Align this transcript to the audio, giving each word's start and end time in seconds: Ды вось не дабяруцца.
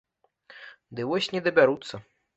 Ды 0.95 1.05
вось 1.11 1.31
не 1.37 1.41
дабяруцца. 1.49 1.95